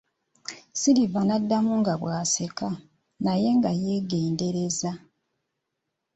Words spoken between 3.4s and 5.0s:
nga yeegendereza.